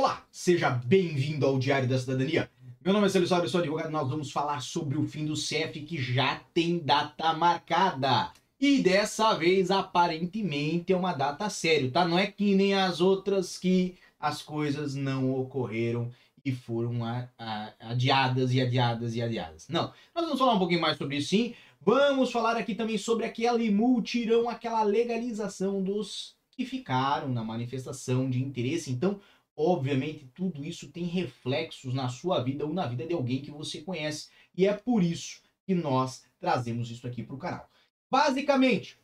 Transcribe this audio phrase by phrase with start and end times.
[0.00, 2.50] Olá, seja bem-vindo ao Diário da Cidadania.
[2.82, 5.36] Meu nome é Celso eu sou advogado e nós vamos falar sobre o fim do
[5.36, 8.32] CEF que já tem data marcada.
[8.58, 12.08] E dessa vez, aparentemente, é uma data séria, tá?
[12.08, 16.10] Não é que nem as outras que as coisas não ocorreram
[16.42, 19.68] e foram a, a, adiadas e adiadas e adiadas.
[19.68, 21.54] Não, nós vamos falar um pouquinho mais sobre isso sim.
[21.78, 28.42] Vamos falar aqui também sobre aquele multirão, aquela legalização dos que ficaram na manifestação de
[28.42, 28.90] interesse.
[28.90, 29.20] Então,
[29.56, 33.80] obviamente, tudo isso tem reflexos na sua vida ou na vida de alguém que você
[33.82, 34.28] conhece.
[34.56, 37.70] E é por isso que nós trazemos isso aqui para o canal.
[38.10, 38.98] Basicamente,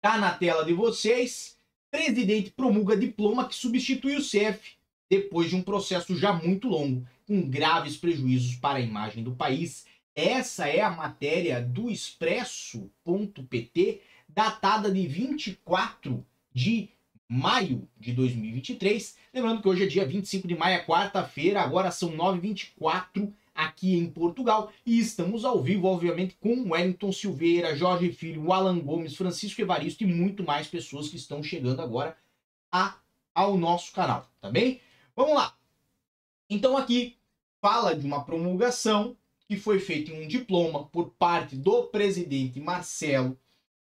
[0.00, 1.58] tá na tela de vocês,
[1.90, 4.78] presidente promulga diploma que substitui o CEF
[5.10, 9.84] depois de um processo já muito longo, com graves prejuízos para a imagem do país.
[10.14, 12.80] Essa é a matéria do Expresso.pt,
[14.28, 16.88] datada de 24 de
[17.32, 19.16] maio de 2023.
[19.32, 24.10] Lembrando que hoje é dia 25 de maio, é quarta-feira, agora são 9h24 aqui em
[24.10, 24.72] Portugal.
[24.84, 30.08] E estamos ao vivo, obviamente, com Wellington Silveira, Jorge Filho, Alan Gomes, Francisco Evaristo e
[30.08, 32.16] muito mais pessoas que estão chegando agora
[32.72, 32.96] a,
[33.32, 34.80] ao nosso canal, tá bem?
[35.14, 35.56] Vamos lá.
[36.48, 37.16] Então aqui
[37.60, 43.38] fala de uma promulgação que foi feita em um diploma por parte do presidente Marcelo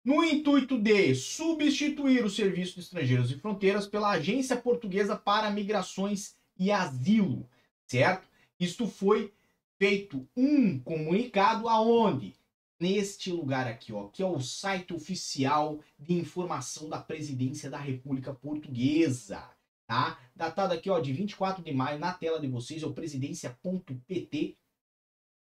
[0.03, 6.35] no intuito de substituir o Serviço de Estrangeiros e Fronteiras pela Agência Portuguesa para Migrações
[6.57, 7.47] e Asilo,
[7.85, 8.27] certo?
[8.59, 9.33] Isto foi
[9.77, 12.35] feito um comunicado aonde?
[12.79, 18.33] Neste lugar aqui, ó, que é o site oficial de informação da Presidência da República
[18.33, 19.47] Portuguesa,
[19.85, 20.19] tá?
[20.35, 24.57] Datado aqui, ó, de 24 de maio, na tela de vocês, é o presidência.pt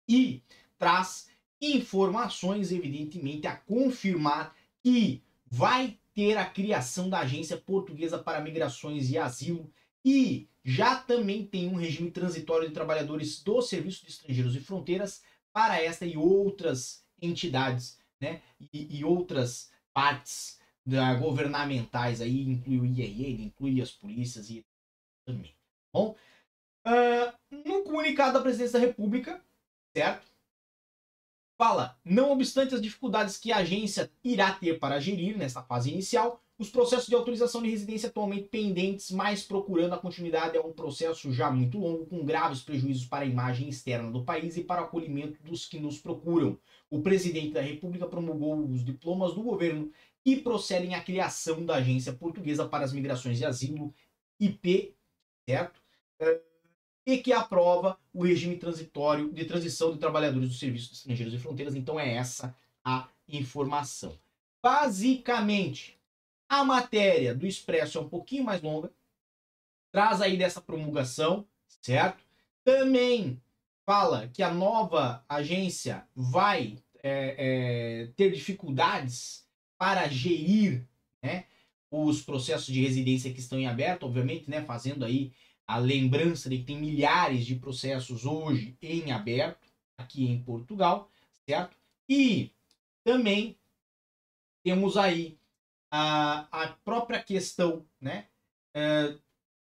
[0.07, 0.43] e
[0.77, 1.27] traz
[1.63, 9.17] informações, evidentemente, a confirmar que vai ter a criação da Agência Portuguesa para Migrações e
[9.17, 9.71] Asilo
[10.05, 15.23] e já também tem um regime transitório de trabalhadores do Serviço de Estrangeiros e Fronteiras
[15.51, 18.41] para esta e outras entidades, né?
[18.71, 24.65] E, e outras partes da, governamentais aí, inclui o IEE, inclui as polícias e
[25.25, 25.55] também.
[25.93, 26.15] Bom,
[26.87, 27.33] uh,
[27.65, 29.41] no comunicado da Presidência da República,
[29.95, 30.32] certo?
[31.63, 36.43] Fala, não obstante as dificuldades que a agência irá ter para gerir nesta fase inicial,
[36.59, 41.31] os processos de autorização de residência atualmente pendentes, mas procurando a continuidade, é um processo
[41.31, 44.83] já muito longo, com graves prejuízos para a imagem externa do país e para o
[44.83, 46.59] acolhimento dos que nos procuram.
[46.89, 49.89] O presidente da República promulgou os diplomas do governo
[50.25, 53.93] e procedem à criação da Agência Portuguesa para as Migrações e Asilo,
[54.37, 54.97] IP,
[55.47, 55.81] certo?
[57.05, 61.39] E que aprova o regime transitório de transição de trabalhadores do Serviço de Estrangeiros e
[61.39, 61.75] Fronteiras.
[61.75, 64.17] Então é essa a informação.
[64.61, 65.99] Basicamente,
[66.47, 68.91] a matéria do Expresso é um pouquinho mais longa,
[69.91, 71.45] traz aí dessa promulgação,
[71.81, 72.23] certo?
[72.63, 73.41] Também
[73.85, 79.45] fala que a nova agência vai é, é, ter dificuldades
[79.77, 80.87] para gerir
[81.21, 81.45] né,
[81.91, 85.33] os processos de residência que estão em aberto, obviamente, né, fazendo aí
[85.67, 91.09] a lembrança de que tem milhares de processos hoje em aberto aqui em Portugal,
[91.45, 91.77] certo?
[92.07, 92.51] E
[93.03, 93.57] também
[94.63, 95.37] temos aí
[95.91, 98.27] a, a própria questão, né,
[98.75, 99.21] uh,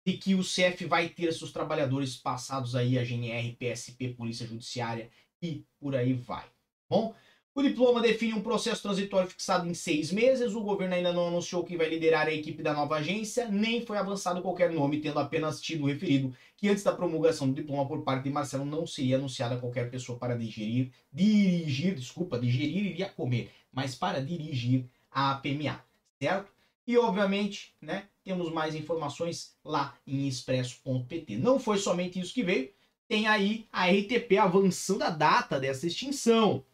[0.05, 5.09] de que o CEF vai ter seus trabalhadores passados aí a GNR, PSP, Polícia Judiciária
[5.41, 6.45] e por aí vai.
[6.89, 7.15] Bom,
[7.55, 10.55] o diploma define um processo transitório fixado em seis meses.
[10.55, 13.97] O governo ainda não anunciou quem vai liderar a equipe da nova agência, nem foi
[13.97, 18.23] avançado qualquer nome, tendo apenas tido referido que antes da promulgação do diploma por parte
[18.23, 23.93] de Marcelo não seria anunciada qualquer pessoa para digerir, dirigir, desculpa, digerir iria comer, mas
[23.93, 25.83] para dirigir a PMA,
[26.19, 26.51] certo?
[26.87, 31.37] E obviamente, né, temos mais informações lá em expresso.pt.
[31.37, 32.71] Não foi somente isso que veio,
[33.07, 36.65] tem aí a RTP avançando a data dessa extinção.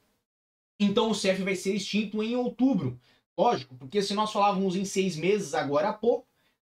[0.80, 3.00] Então o CEF vai ser extinto em outubro.
[3.38, 6.28] Lógico, porque se nós falávamos em seis meses agora há pouco,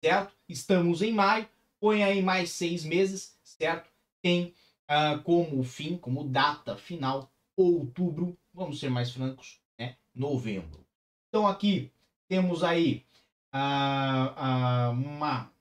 [0.03, 0.33] certo?
[0.47, 1.47] Estamos em maio,
[1.79, 3.89] põe aí mais seis meses, certo?
[4.21, 4.53] Tem
[4.89, 9.95] uh, como fim, como data final, outubro, vamos ser mais francos, né?
[10.13, 10.85] Novembro.
[11.29, 11.91] Então aqui
[12.27, 13.03] temos aí
[13.53, 15.51] uh, uh, uma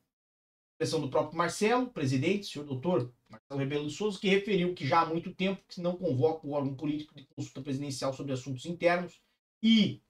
[0.73, 5.01] expressão do próprio Marcelo, presidente, senhor doutor Marcelo Rebelo de Souza, que referiu que já
[5.01, 9.21] há muito tempo que não convoca o órgão político de consulta presidencial sobre assuntos internos
[9.63, 10.03] e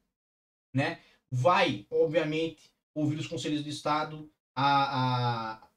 [0.75, 1.01] né,
[1.31, 5.69] vai, obviamente, ouvir os conselheiros de Estado a, a,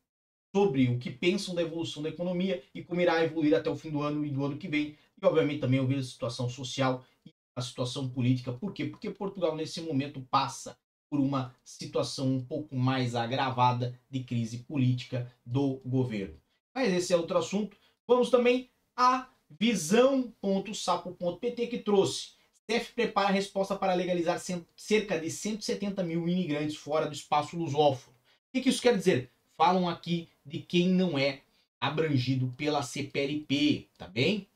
[0.56, 3.92] sobre o que pensam da evolução da economia e como irá evoluir até o fim
[3.92, 4.98] do ano e do ano que vem.
[5.22, 8.54] E, obviamente, também ouvir a situação social e a situação política.
[8.54, 8.86] Por quê?
[8.86, 10.78] Porque Portugal, nesse momento, passa
[11.10, 16.40] por uma situação um pouco mais agravada de crise política do governo.
[16.78, 17.76] Mas esse é outro assunto.
[18.08, 22.34] Vamos também a visão.sapo.pt que trouxe.
[22.70, 24.40] CEF prepara a resposta para legalizar
[24.76, 28.16] cerca de 170 mil imigrantes fora do espaço lusófono.
[28.54, 29.32] O que isso quer dizer?
[29.58, 31.42] Falam aqui de quem não é
[31.82, 34.48] abrangido pela CPLP, tá bem?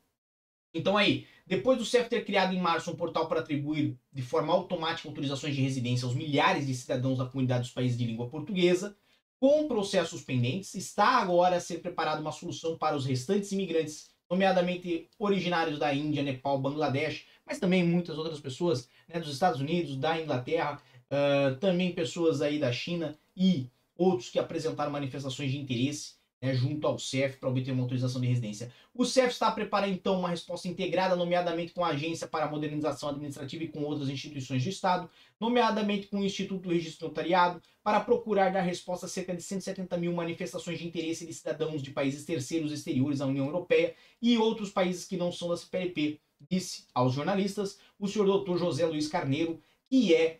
[0.71, 4.53] Então aí, depois do CEF ter criado em março um portal para atribuir de forma
[4.53, 8.95] automática autorizações de residência aos milhares de cidadãos da comunidade dos países de língua portuguesa,
[9.41, 15.09] com processos pendentes, está agora a ser preparada uma solução para os restantes imigrantes, nomeadamente
[15.17, 20.21] originários da Índia, Nepal, Bangladesh, mas também muitas outras pessoas né, dos Estados Unidos, da
[20.21, 20.79] Inglaterra,
[21.09, 23.67] uh, também pessoas aí da China e
[23.97, 28.27] outros que apresentaram manifestações de interesse né, junto ao CEF para obter uma autorização de
[28.27, 28.71] residência.
[28.93, 32.49] O CEF está a preparar então uma resposta integrada, nomeadamente com a Agência para a
[32.49, 35.09] Modernização Administrativa e com outras instituições de Estado,
[35.39, 39.95] nomeadamente com o Instituto do Registro Notariado, para procurar dar resposta a cerca de 170
[39.97, 44.71] mil manifestações de interesse de cidadãos de países terceiros exteriores à União Europeia e outros
[44.71, 49.61] países que não são da CPLP, disse aos jornalistas o senhor doutor José Luiz Carneiro,
[49.87, 50.39] que é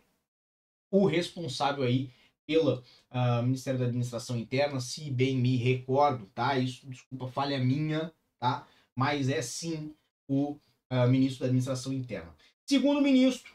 [0.90, 2.10] o responsável aí
[2.46, 6.58] pelo uh, Ministério da Administração Interna, se bem me recordo, tá?
[6.58, 8.68] Isso, desculpa, falha minha, tá?
[8.96, 9.94] Mas é sim
[10.28, 10.58] o
[10.92, 12.36] uh, ministro da Administração Interna.
[12.66, 13.52] Segundo o ministro,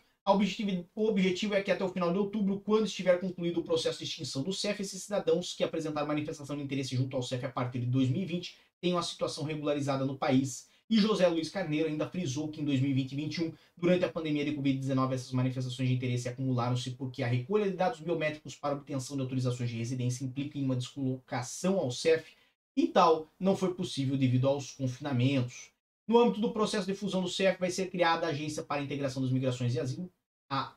[0.94, 4.04] o objetivo é que até o final de outubro, quando estiver concluído o processo de
[4.04, 7.78] extinção do CEF, esses cidadãos que apresentaram manifestação de interesse junto ao CEF a partir
[7.78, 12.60] de 2020 tenham a situação regularizada no país e José Luiz Carneiro ainda frisou que
[12.60, 17.22] em 2020 e 2021, durante a pandemia de Covid-19, essas manifestações de interesse acumularam-se porque
[17.22, 21.78] a recolha de dados biométricos para obtenção de autorizações de residência implica em uma deslocação
[21.78, 22.34] ao CEF
[22.76, 25.70] e tal não foi possível devido aos confinamentos.
[26.06, 28.84] No âmbito do processo de fusão do CEF, vai ser criada a Agência para a
[28.84, 30.10] Integração das Migrações e Asilo,
[30.48, 30.76] a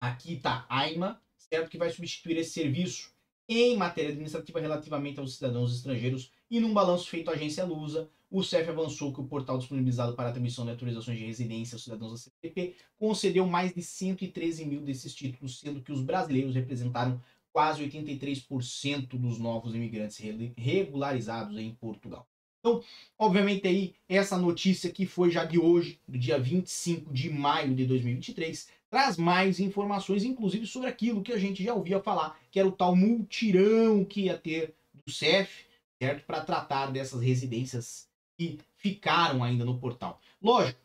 [0.00, 1.70] aqui está AIMA, certo?
[1.70, 3.14] Que vai substituir esse serviço
[3.48, 8.42] em matéria administrativa relativamente aos cidadãos estrangeiros e num balanço feito à agência Lusa, o
[8.42, 12.12] CEF avançou que o portal disponibilizado para a atribuição de autorizações de residência aos cidadãos
[12.12, 17.20] da CPP concedeu mais de 113 mil desses títulos, sendo que os brasileiros representaram
[17.52, 20.18] quase 83% dos novos imigrantes
[20.56, 22.28] regularizados em Portugal.
[22.60, 22.82] Então,
[23.16, 27.86] obviamente aí, essa notícia que foi já de hoje, do dia 25 de maio de
[27.86, 32.68] 2023, traz mais informações, inclusive sobre aquilo que a gente já ouvia falar, que era
[32.68, 35.64] o tal multirão que ia ter do CEF,
[36.02, 36.26] certo?
[36.26, 40.20] Para tratar dessas residências que ficaram ainda no portal.
[40.40, 40.80] Lógico,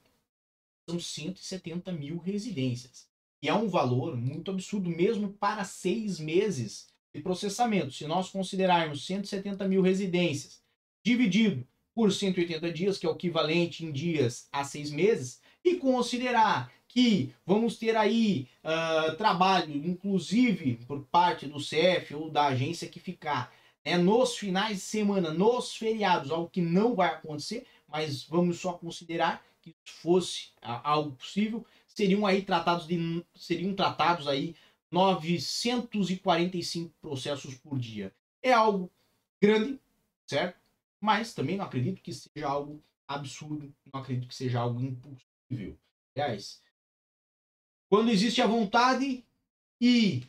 [0.90, 3.10] são 170 mil residências.
[3.42, 7.92] E é um valor muito absurdo, mesmo para seis meses de processamento.
[7.92, 10.62] Se nós considerarmos 170 mil residências
[11.04, 16.72] dividido por 180 dias, que é o equivalente em dias a seis meses, e considerar
[16.88, 23.00] que vamos ter aí uh, trabalho, inclusive por parte do CEF ou da agência que
[23.00, 23.54] ficar
[23.84, 28.74] é nos finais de semana, nos feriados, algo que não vai acontecer, mas vamos só
[28.74, 34.56] considerar que fosse algo possível, seriam aí tratados de seriam tratados aí
[34.90, 38.14] 945 processos por dia.
[38.42, 38.92] É algo
[39.42, 39.80] grande,
[40.28, 40.60] certo?
[41.00, 45.78] Mas também não acredito que seja algo absurdo, não acredito que seja algo impossível.
[46.16, 46.62] Aliás,
[47.90, 49.24] quando existe a vontade
[49.80, 50.24] e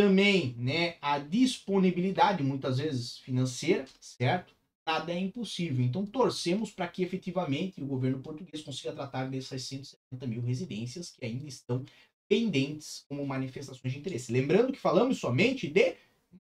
[0.00, 4.54] também né, a disponibilidade, muitas vezes financeira, certo?
[4.86, 5.84] Nada é impossível.
[5.84, 11.22] Então, torcemos para que efetivamente o governo português consiga tratar dessas 170 mil residências que
[11.22, 11.84] ainda estão
[12.26, 14.32] pendentes como manifestações de interesse.
[14.32, 15.96] Lembrando que falamos somente de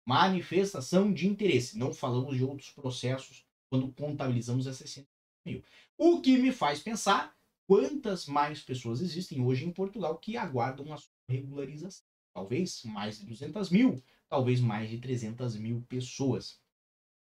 [0.05, 5.09] manifestação de interesse, não falamos de outros processos quando contabilizamos essas 170
[5.47, 5.63] mil.
[5.97, 7.37] O que me faz pensar
[7.69, 13.27] quantas mais pessoas existem hoje em Portugal que aguardam a sua regularização talvez mais de
[13.27, 16.59] 200 mil, talvez mais de 300 mil pessoas.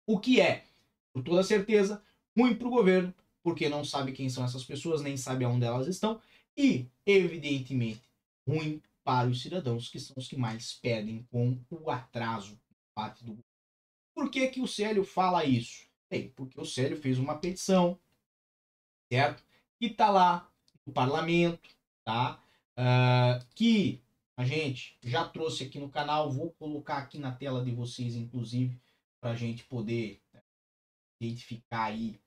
[0.07, 0.65] O que é,
[1.13, 2.03] por toda certeza,
[2.37, 5.87] ruim para o governo, porque não sabe quem são essas pessoas, nem sabe aonde elas
[5.87, 6.21] estão,
[6.57, 8.03] e, evidentemente,
[8.47, 12.59] ruim para os cidadãos, que são os que mais pedem com o atraso
[12.95, 13.39] parte do.
[14.15, 15.87] Por que, que o Célio fala isso?
[16.11, 17.99] Bem, porque o Célio fez uma petição,
[19.13, 19.45] certo?
[19.79, 20.51] Que está lá
[20.85, 21.69] no parlamento,
[22.05, 22.43] tá?
[22.79, 24.01] Uh, que
[24.37, 28.78] a gente já trouxe aqui no canal, vou colocar aqui na tela de vocês, inclusive,
[29.19, 30.43] para a gente poder né,
[31.21, 32.21] identificar aí.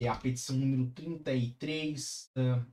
[0.00, 2.30] É a petição número 33.
[2.36, 2.64] Uh,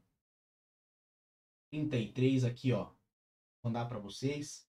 [1.71, 2.85] 33 aqui, ó.
[2.85, 4.67] Vou mandar para vocês.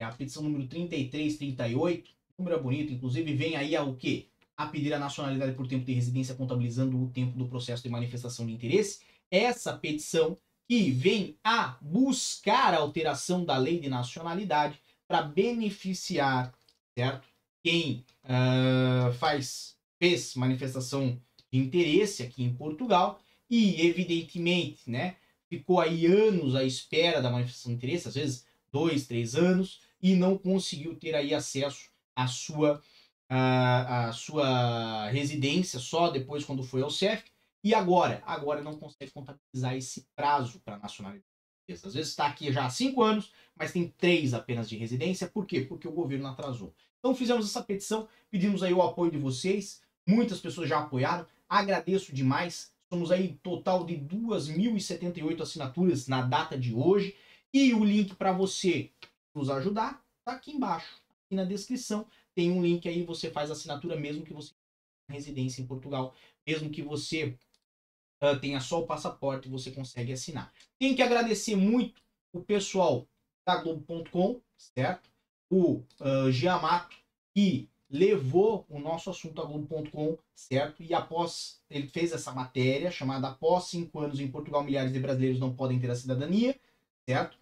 [0.00, 2.10] É a petição número 3338.
[2.36, 4.28] O número é bonito, inclusive vem aí a o quê?
[4.56, 8.44] A pedir a nacionalidade por tempo de residência contabilizando o tempo do processo de manifestação
[8.44, 9.04] de interesse.
[9.30, 10.36] Essa petição
[10.70, 16.54] que vem a buscar a alteração da lei de nacionalidade para beneficiar,
[16.96, 17.26] certo?
[17.60, 21.20] Quem uh, faz fez manifestação
[21.52, 25.16] de interesse aqui em Portugal e evidentemente, né,
[25.48, 30.14] ficou aí anos à espera da manifestação de interesse, às vezes dois, três anos e
[30.14, 32.80] não conseguiu ter aí acesso à sua
[33.28, 37.24] à, à sua residência só depois quando foi ao CEF
[37.62, 38.22] e agora?
[38.24, 41.24] Agora não consegue contabilizar esse prazo para nacionalidade.
[41.68, 45.28] Às vezes está aqui já há cinco anos, mas tem três apenas de residência.
[45.28, 45.60] Por quê?
[45.60, 46.74] Porque o governo atrasou.
[46.98, 49.80] Então fizemos essa petição, pedimos aí o apoio de vocês.
[50.06, 51.26] Muitas pessoas já apoiaram.
[51.48, 52.72] Agradeço demais.
[52.92, 57.14] Somos aí total de 2.078 assinaturas na data de hoje.
[57.52, 58.90] E o link para você
[59.34, 62.06] nos ajudar está aqui embaixo, aqui na descrição.
[62.34, 64.52] Tem um link aí, você faz assinatura mesmo que você
[65.08, 66.14] residência em Portugal,
[66.46, 67.36] mesmo que você
[68.22, 70.52] uh, tenha só o passaporte, você consegue assinar.
[70.78, 73.06] Tem que agradecer muito o pessoal
[73.46, 75.10] da Globo.com, certo?
[75.50, 76.96] O uh, Giamato,
[77.34, 80.82] que levou o nosso assunto a Globo.com, certo?
[80.82, 85.40] E após, ele fez essa matéria chamada Após cinco anos em Portugal, milhares de brasileiros
[85.40, 86.58] não podem ter a cidadania,
[87.08, 87.36] certo?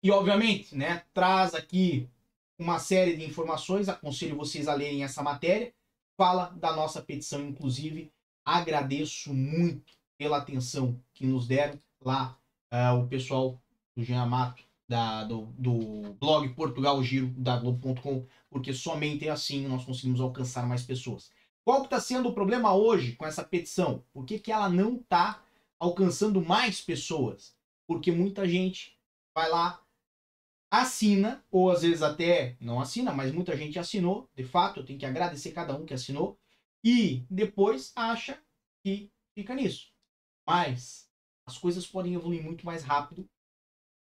[0.00, 2.08] E obviamente, né, traz aqui
[2.56, 5.72] uma série de informações, aconselho vocês a lerem essa matéria,
[6.16, 8.12] fala da nossa petição, inclusive,
[8.48, 12.34] Agradeço muito pela atenção que nos deram lá
[12.72, 13.60] uh, o pessoal
[13.94, 19.84] do Jean Mato, da, do, do blog Portugal Giro da Globo.com, porque somente assim nós
[19.84, 21.30] conseguimos alcançar mais pessoas.
[21.62, 24.02] Qual está sendo o problema hoje com essa petição?
[24.14, 25.42] Por que, que ela não está
[25.78, 27.54] alcançando mais pessoas?
[27.86, 28.98] Porque muita gente
[29.34, 29.78] vai lá,
[30.70, 34.98] assina, ou às vezes até não assina, mas muita gente assinou, de fato, eu tenho
[34.98, 36.38] que agradecer cada um que assinou,
[36.84, 38.40] e depois acha
[38.82, 39.92] que fica nisso.
[40.46, 41.08] Mas
[41.46, 43.28] as coisas podem evoluir muito mais rápido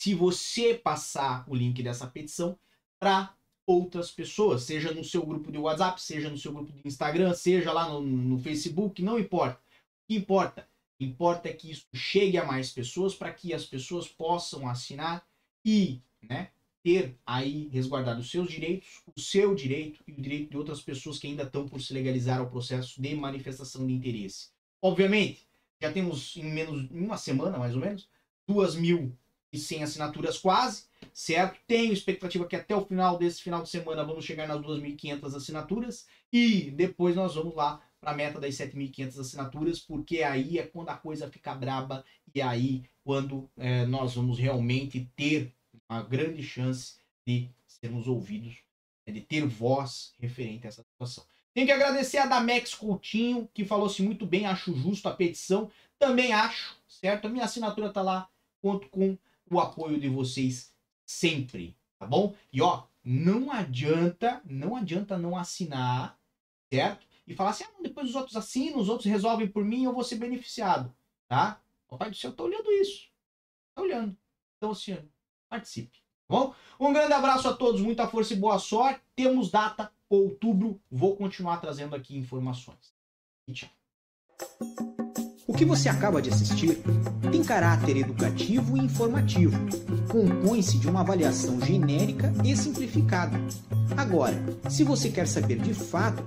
[0.02, 2.58] se você passar o link dessa petição
[2.98, 7.32] para outras pessoas, seja no seu grupo de WhatsApp, seja no seu grupo de Instagram,
[7.34, 9.60] seja lá no, no Facebook, não importa.
[9.60, 10.68] O que importa?
[10.98, 15.24] Importa é que isso chegue a mais pessoas para que as pessoas possam assinar
[15.64, 16.50] e né,
[16.82, 21.18] ter aí resguardado os seus direitos, o seu direito e o direito de outras pessoas
[21.18, 24.48] que ainda estão por se legalizar ao processo de manifestação de interesse.
[24.80, 25.46] Obviamente,
[25.80, 28.08] já temos em menos em uma semana, mais ou menos,
[28.46, 29.16] duas mil
[29.52, 31.60] e cem assinaturas quase, certo?
[31.66, 36.06] Tenho expectativa que até o final desse final de semana vamos chegar nas 2.500 assinaturas
[36.32, 40.88] e depois nós vamos lá para a meta das 7.500 assinaturas, porque aí é quando
[40.88, 45.52] a coisa fica braba e aí quando é, nós vamos realmente ter
[45.92, 46.96] uma grande chance
[47.26, 48.56] de sermos ouvidos,
[49.06, 51.24] né, de ter voz referente a essa situação.
[51.54, 55.70] Tenho que agradecer a Damex Coutinho, que falou-se muito bem, acho justo a petição.
[55.98, 57.26] Também acho, certo?
[57.26, 58.28] A minha assinatura está lá,
[58.60, 59.18] conto com
[59.50, 60.72] o apoio de vocês
[61.04, 62.34] sempre, tá bom?
[62.50, 66.18] E ó, não adianta, não adianta não assinar,
[66.72, 67.06] certo?
[67.26, 70.02] E falar assim, ah, depois os outros assinam, os outros resolvem por mim, eu vou
[70.02, 70.92] ser beneficiado,
[71.28, 71.60] tá?
[71.88, 73.08] O Pai do Céu tá olhando isso,
[73.74, 74.16] tá olhando.
[74.56, 74.96] Então, assim,
[75.52, 75.98] participe.
[76.28, 76.54] Tá bom?
[76.80, 79.02] Um grande abraço a todos, muita força e boa sorte.
[79.14, 82.92] Temos data outubro, vou continuar trazendo aqui informações.
[83.46, 83.68] E tchau.
[85.46, 86.78] O que você acaba de assistir
[87.30, 89.58] tem caráter educativo e informativo.
[90.10, 93.38] Compõe-se de uma avaliação genérica e simplificada.
[93.96, 94.34] Agora,
[94.70, 96.20] se você quer saber de fato